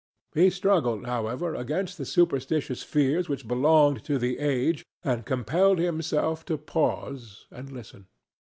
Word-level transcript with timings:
He 0.33 0.49
struggled, 0.49 1.05
however, 1.05 1.53
against 1.53 1.99
the 1.99 2.07
superstitious 2.07 2.81
fears 2.81 3.29
which 3.29 3.47
belonged 3.47 4.03
to 4.05 4.17
the 4.17 4.39
age, 4.39 4.83
and 5.03 5.27
compelled 5.27 5.77
himself 5.77 6.43
to 6.45 6.57
pause 6.57 7.45
and 7.51 7.71
listen. 7.71 8.07